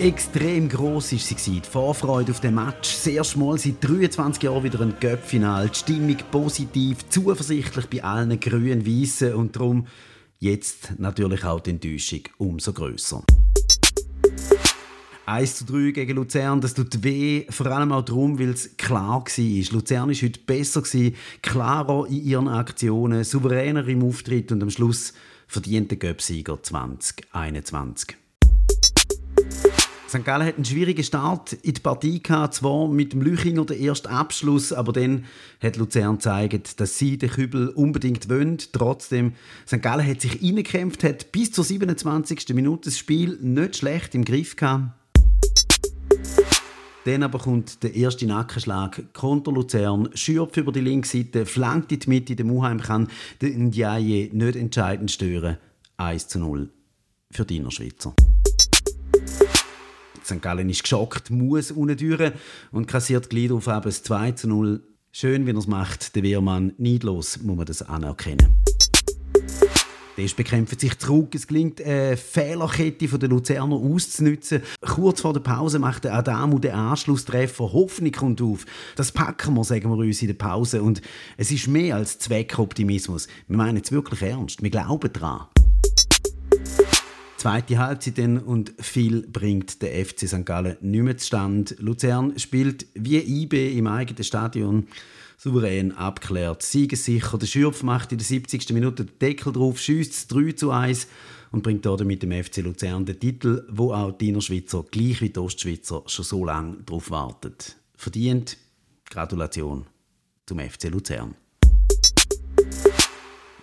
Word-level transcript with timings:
Extrem 0.00 0.68
gross 0.68 1.10
war 1.10 1.18
sie, 1.18 1.60
die 1.60 1.68
Vorfreude 1.68 2.30
auf 2.30 2.38
den 2.38 2.54
Match. 2.54 2.94
Das 2.94 3.06
erste 3.08 3.36
Mal 3.40 3.58
seit 3.58 3.82
23 3.82 4.44
Jahren 4.44 4.62
wieder 4.62 4.80
ein 4.80 4.94
Göppfinal. 5.00 5.68
Die 5.68 5.76
Stimmung 5.76 6.16
positiv, 6.30 6.98
zuversichtlich 7.08 7.86
bei 7.86 8.04
allen 8.04 8.38
grünen 8.38 8.86
Weißen 8.86 9.34
und 9.34 9.56
darum 9.56 9.88
jetzt 10.38 10.94
natürlich 10.98 11.42
auch 11.44 11.58
die 11.58 11.70
Enttäuschung 11.70 12.20
umso 12.36 12.72
grösser. 12.72 13.24
1 15.26 15.56
zu 15.56 15.64
3 15.64 15.90
gegen 15.90 16.14
Luzern, 16.14 16.60
das 16.60 16.74
tut 16.74 17.02
weh, 17.02 17.46
vor 17.50 17.66
allem 17.66 17.90
auch 17.90 18.04
darum, 18.04 18.38
weil 18.38 18.50
es 18.50 18.76
klar 18.76 19.24
war. 19.24 19.72
Luzern 19.72 20.08
war 20.08 20.14
heute 20.14 20.40
besser, 20.46 20.82
klarer 21.42 22.06
in 22.06 22.24
ihren 22.24 22.46
Aktionen, 22.46 23.24
souveräner 23.24 23.86
im 23.88 24.04
Auftritt 24.04 24.52
und 24.52 24.62
am 24.62 24.70
Schluss 24.70 25.12
verdiente 25.48 25.96
Göpsieger 25.96 26.62
2021. 26.62 28.16
St. 30.08 30.24
Gallen 30.24 30.46
hat 30.46 30.54
einen 30.54 30.64
schwierigen 30.64 31.04
Start 31.04 31.52
in 31.52 31.74
die 31.74 31.80
Partie 31.82 32.22
gehabt, 32.22 32.54
zwar 32.54 32.88
mit 32.88 33.12
dem 33.12 33.20
Lüchinger 33.20 33.66
der 33.66 33.76
erste 33.76 34.08
Abschluss, 34.08 34.72
aber 34.72 34.92
dann 34.92 35.26
hat 35.62 35.76
Luzern 35.76 36.14
gezeigt, 36.14 36.80
dass 36.80 36.96
sie 36.96 37.18
den 37.18 37.28
Kübel 37.28 37.68
unbedingt 37.68 38.30
wollen. 38.30 38.56
Trotzdem, 38.72 39.34
St. 39.66 39.82
Gallen 39.82 40.06
hat 40.06 40.22
sich 40.22 40.42
reingekämpft, 40.42 41.04
hat 41.04 41.30
bis 41.30 41.52
zur 41.52 41.62
27. 41.62 42.54
Minute 42.54 42.88
das 42.88 42.96
Spiel 42.96 43.38
nicht 43.42 43.76
schlecht 43.76 44.14
im 44.14 44.24
Griff 44.24 44.56
gehabt. 44.56 44.92
Dann 47.04 47.22
aber 47.22 47.38
kommt 47.38 47.82
der 47.82 47.94
erste 47.94 48.26
Nackenschlag. 48.26 49.12
Konter 49.12 49.52
Luzern, 49.52 50.08
Schürpf 50.14 50.56
über 50.56 50.72
die 50.72 50.80
linke 50.80 51.06
Seite, 51.06 51.44
flankt 51.44 51.92
in 51.92 52.00
die 52.00 52.08
Mitte, 52.08 52.34
der 52.34 52.46
Muheim 52.46 52.80
kann 52.80 53.08
den 53.42 53.66
Ndiaye 53.66 54.30
nicht 54.32 54.56
entscheidend 54.56 55.10
stören. 55.10 55.58
1 55.98 56.28
zu 56.28 56.38
0 56.38 56.70
für 57.30 57.44
die 57.44 57.58
Innerschweizer. 57.58 58.14
St. 60.28 60.42
Gallen 60.42 60.68
ist 60.68 60.82
geschockt, 60.82 61.30
muss 61.30 61.70
unten 61.70 62.32
und 62.70 62.86
kassiert 62.86 63.30
gleich 63.30 63.50
auf 63.50 63.66
eben 63.66 63.90
2 63.90 64.32
zu 64.32 64.48
0. 64.48 64.82
Schön, 65.10 65.46
wie 65.46 65.52
er 65.52 65.56
es 65.56 65.66
macht, 65.66 66.14
der 66.14 66.22
Wehrmann. 66.22 66.74
Neidlos 66.76 67.42
muss 67.42 67.56
man 67.56 67.64
das 67.64 67.82
anerkennen. 67.82 68.48
Der 70.18 70.28
bekämpft 70.36 70.80
sich 70.80 70.98
zurück. 70.98 71.34
Es 71.34 71.46
gelingt, 71.46 71.80
eine 71.80 72.16
Fehlerkette 72.16 73.18
der 73.18 73.28
Luzerner 73.28 73.76
auszunutzen. 73.76 74.62
Kurz 74.80 75.20
vor 75.20 75.32
der 75.32 75.40
Pause 75.40 75.78
macht 75.78 76.04
der 76.04 76.14
Adamu 76.14 76.58
den 76.58 76.72
Anschlusstreffer. 76.72 77.72
Hoffnung 77.72 78.12
kommt 78.12 78.42
auf. 78.42 78.66
Das 78.96 79.12
packen 79.12 79.54
wir, 79.54 79.64
sagen 79.64 79.88
wir 79.88 79.96
uns 79.96 80.20
in 80.20 80.28
der 80.28 80.34
Pause. 80.34 80.82
Und 80.82 81.00
es 81.36 81.52
ist 81.52 81.68
mehr 81.68 81.96
als 81.96 82.18
Zweckoptimismus. 82.18 83.28
Wir 83.46 83.56
meinen 83.56 83.80
es 83.82 83.92
wirklich 83.92 84.22
ernst. 84.22 84.60
Wir 84.60 84.70
glauben 84.70 85.12
daran. 85.12 85.46
Zweite 87.38 87.78
Halbzeit 87.78 88.18
dann 88.18 88.38
und 88.38 88.74
viel 88.80 89.22
bringt 89.22 89.80
der 89.80 90.04
FC 90.04 90.26
St. 90.26 90.44
Gallen 90.44 90.76
nicht 90.80 91.02
mehr 91.04 91.16
zustande. 91.16 91.76
Luzern 91.78 92.36
spielt 92.36 92.86
wie 92.94 93.18
IB 93.18 93.78
im 93.78 93.86
eigenen 93.86 94.24
Stadion 94.24 94.88
souverän 95.36 95.92
abklärt. 95.92 96.64
Siegessicher. 96.64 97.38
Der 97.38 97.46
Schürpf 97.46 97.84
macht 97.84 98.10
in 98.10 98.18
der 98.18 98.26
70. 98.26 98.70
Minute 98.70 99.04
den 99.04 99.18
Deckel 99.20 99.52
drauf, 99.52 99.78
schießt 99.78 100.34
3 100.34 100.50
zu 100.50 100.72
1 100.72 101.06
und 101.52 101.62
bringt 101.62 101.86
damit 101.86 102.08
mit 102.08 102.24
dem 102.24 102.32
FC 102.32 102.56
Luzern 102.56 103.06
den 103.06 103.20
Titel, 103.20 103.64
wo 103.70 103.92
auch 103.92 104.10
die 104.10 104.30
Innerschweizer, 104.30 104.84
gleich 104.90 105.20
wie 105.20 105.30
die 105.30 105.38
Ostschweizer, 105.38 106.02
schon 106.06 106.24
so 106.24 106.44
lange 106.44 106.78
darauf 106.84 107.08
warten. 107.12 107.54
Verdient. 107.94 108.56
Gratulation 109.08 109.86
zum 110.44 110.58
FC 110.58 110.88
Luzern. 110.90 111.36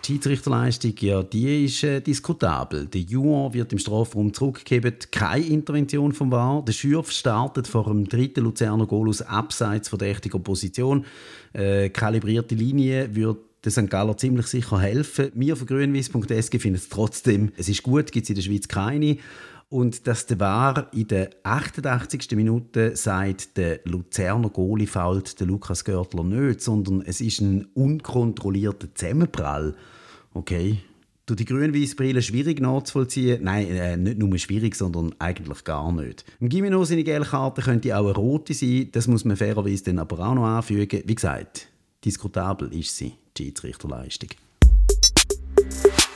Die 0.05 0.11
Schiedsrichterleistung, 0.13 0.93
ja, 0.99 1.23
die 1.23 1.65
ist 1.65 1.83
äh, 1.83 1.99
diskutabel. 1.99 2.85
Der 2.85 3.01
Juan 3.01 3.51
wird 3.55 3.73
im 3.73 3.79
Strafraum 3.79 4.31
zurückgegeben, 4.35 4.93
keine 5.09 5.43
Intervention 5.47 6.13
vom 6.13 6.31
VAR. 6.31 6.63
Der 6.63 6.73
Schürf 6.73 7.09
startet 7.09 7.67
vor 7.67 7.85
dem 7.85 8.07
dritten 8.07 8.43
Luzerner 8.43 8.85
Goal 8.85 9.09
aus 9.09 9.23
abseits 9.23 9.89
verdächtiger 9.89 10.37
Position. 10.37 11.05
Äh, 11.53 11.89
kalibrierte 11.89 12.53
Linie 12.53 13.15
wird 13.15 13.39
der 13.63 13.71
St. 13.71 13.89
Galler 13.89 14.15
ziemlich 14.15 14.45
sicher 14.45 14.79
helfen. 14.79 15.31
Wir 15.33 15.55
von 15.55 15.65
grünwies.sg 15.65 16.59
finden 16.59 16.75
es 16.75 16.87
trotzdem, 16.87 17.51
es 17.57 17.67
ist 17.67 17.81
gut, 17.81 18.11
gibt 18.11 18.25
es 18.25 18.29
in 18.29 18.35
der 18.35 18.43
Schweiz 18.43 18.67
keine. 18.67 19.17
Und 19.69 20.05
dass 20.05 20.27
der 20.27 20.39
VAR 20.39 20.87
in 20.93 21.07
der 21.07 21.31
88. 21.41 22.29
Minute 22.33 22.95
sagt, 22.95 23.57
der 23.57 23.79
Luzerner 23.85 24.51
Goalie 24.51 24.85
fault 24.85 25.39
der 25.39 25.47
Lukas 25.47 25.83
Görtler 25.83 26.23
nicht, 26.23 26.61
sondern 26.61 27.01
es 27.01 27.21
ist 27.21 27.41
ein 27.41 27.65
unkontrollierter 27.73 28.93
Zusammenprall. 28.93 29.73
Okay. 30.35 30.79
Du 31.25 31.33
die 31.33 31.45
grün-weiß-Brille 31.45 32.21
schwierig 32.21 32.59
nachzuvollziehen? 32.59 33.43
Nein, 33.43 33.67
äh, 33.67 33.97
nicht 33.97 34.19
nur 34.19 34.37
schwierig, 34.37 34.75
sondern 34.75 35.15
eigentlich 35.17 35.63
gar 35.63 35.91
nicht. 35.91 36.23
Im 36.39 36.49
Gimeno 36.49 36.83
seine 36.83 37.03
gelbe 37.03 37.25
Karte 37.25 37.63
könnte 37.63 37.97
auch 37.97 38.05
eine 38.05 38.13
rote 38.13 38.53
sein. 38.53 38.89
Das 38.91 39.07
muss 39.07 39.25
man 39.25 39.37
fairerweise 39.37 39.85
dann 39.85 39.97
aber 39.97 40.19
auch 40.19 40.35
noch 40.35 40.45
anfügen. 40.45 41.01
Wie 41.05 41.15
gesagt, 41.15 41.67
diskutabel 42.03 42.71
ist 42.73 42.95
sie, 42.95 43.13
die 43.37 43.45
Schiedsrichterleistung. 43.45 44.29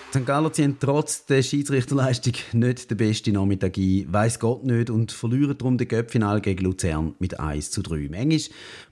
St. 0.09 0.25
Galler 0.25 0.51
ziehen 0.51 0.77
trotz 0.79 1.27
der 1.27 1.43
Schiedsrichterleistung 1.43 2.33
nicht 2.53 2.89
den 2.89 2.97
besten 2.97 3.33
Nachmittag 3.33 3.77
ein, 3.77 4.07
weiss 4.11 4.39
Gott 4.39 4.63
nicht, 4.63 4.89
und 4.89 5.11
verlieren 5.11 5.55
darum 5.55 5.77
den 5.77 5.87
Göppfinal 5.87 6.41
gegen 6.41 6.63
Luzern 6.63 7.13
mit 7.19 7.39
1 7.39 7.69
zu 7.69 7.83
3. 7.83 8.07
Manchmal 8.09 8.39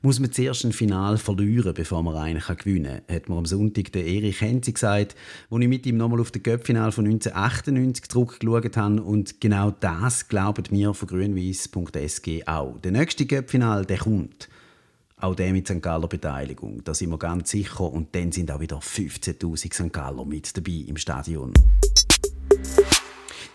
muss 0.03 0.19
man 0.19 0.31
zuerst 0.31 0.63
ein 0.63 0.73
Final 0.73 1.17
verlieren, 1.17 1.73
bevor 1.73 2.03
man 2.03 2.17
einen 2.17 2.44
gewinnen 2.59 3.01
kann, 3.07 3.16
hat 3.16 3.29
mir 3.29 3.35
am 3.35 3.47
Sonntag 3.47 3.91
der 3.94 4.05
Erich 4.05 4.41
Henzi 4.41 4.73
gesagt, 4.73 5.16
wo 5.50 5.57
ich 5.57 5.67
mit 5.67 5.88
ihm 5.88 5.97
nochmal 5.97 6.19
auf 6.19 6.29
den 6.29 6.44
Göppfinal 6.44 6.91
von 6.91 7.05
1998 7.05 8.09
zurückgeschaut 8.09 8.78
habe. 8.78 9.01
Und 9.01 9.41
genau 9.41 9.72
das 9.72 10.28
glauben 10.28 10.66
wir 10.69 10.94
von 10.94 11.07
grünweiss.sg 11.07 12.44
auch. 12.45 12.79
Der 12.81 12.91
nächste 12.91 13.25
Göppfinal, 13.25 13.88
der 13.88 13.97
kommt. 13.97 14.49
Auch 15.19 15.33
der 15.33 15.51
mit 15.51 15.67
St. 15.67 15.81
Galler 15.81 16.07
Beteiligung, 16.07 16.83
da 16.83 16.94
sind 16.94 17.09
wir 17.09 17.17
ganz 17.17 17.50
sicher. 17.50 17.91
Und 17.91 18.13
dann 18.13 18.31
sind 18.31 18.51
auch 18.51 18.59
wieder 18.59 18.78
15.000 18.78 19.73
St. 19.73 19.91
Galler 19.91 20.23
mit 20.25 20.55
dabei 20.55 20.83
im 20.88 20.95
Stadion. 20.95 21.53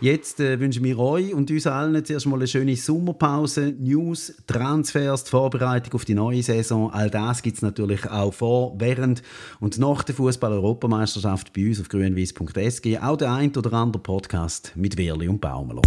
Jetzt 0.01 0.41
äh, 0.41 0.59
wünschen 0.59 0.83
wir 0.83 0.99
euch 0.99 1.33
und 1.33 1.49
uns 1.53 1.69
allen 1.69 2.05
zuerst 2.05 2.27
mal 2.27 2.35
eine 2.35 2.49
schöne 2.49 2.75
Sommerpause. 2.75 3.77
News, 3.79 4.35
Transfers, 4.49 5.23
die 5.23 5.31
Vorbereitung 5.31 5.95
auf 5.95 6.05
die 6.05 6.15
neue 6.15 6.43
Saison. 6.43 6.93
All 6.93 7.09
das 7.09 7.43
gibt 7.43 7.59
es 7.59 7.63
natürlich 7.63 8.11
auch 8.11 8.35
vor, 8.35 8.75
während 8.81 9.23
und 9.61 9.79
nach 9.79 10.03
der 10.03 10.17
Fußball-Europameisterschaft 10.17 11.53
bei 11.53 11.69
uns 11.69 11.81
auf 11.81 11.89
grünwies.sg. 11.89 12.99
Auch 12.99 13.17
der 13.17 13.33
ein 13.33 13.57
oder 13.57 13.73
andere 13.75 14.03
Podcast 14.03 14.73
mit 14.75 14.97
Werli 14.97 15.29
und 15.29 15.41
Baumelo. 15.41 15.83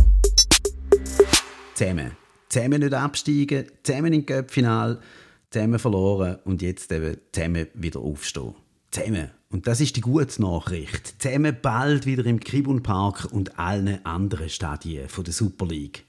Zusammen. 1.74 2.12
Zusammen 2.48 2.80
nicht 2.80 2.94
absteigen, 2.94 3.66
zusammen 3.84 4.14
in 4.14 4.26
Köpfinal 4.26 5.02
zusammen 5.50 5.80
verloren 5.80 6.38
und 6.46 6.62
jetzt 6.62 6.92
eben 6.92 7.18
zusammen 7.32 7.68
wieder 7.74 8.00
aufstehen. 8.00 8.56
Zusammen. 8.92 9.32
Und 9.50 9.68
das 9.68 9.80
ist 9.80 9.96
die 9.96 10.02
gute 10.02 10.42
Nachricht. 10.42 11.22
Zusammen 11.22 11.58
bald 11.62 12.06
wieder 12.06 12.26
im 12.26 12.40
Kribun 12.40 12.84
Park 12.84 13.28
und 13.32 13.58
allen 13.58 14.06
anderen 14.06 14.50
Stadien 14.50 15.08
der 15.08 15.34
Super 15.34 15.66
League. 15.66 16.06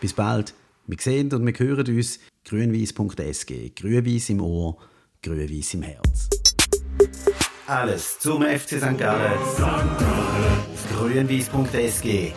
Bis 0.00 0.12
bald. 0.12 0.54
Wir 0.86 0.96
sehen 0.98 1.32
und 1.32 1.46
wir 1.46 1.52
hören 1.58 1.86
uns. 1.86 2.18
grünwies.sg. 2.44 3.70
Grünwies 3.76 4.30
im 4.30 4.40
Ohr, 4.40 4.76
grünwies 5.22 5.74
im 5.74 5.82
Herz. 5.82 6.28
Alles 7.66 8.18
zum 8.18 8.42
FC 8.42 8.80
St. 8.80 8.98
Gallen. 8.98 9.38
Auf 9.38 10.98
grünwies.sg. 10.98 12.32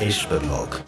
Espenblog. 0.00 0.84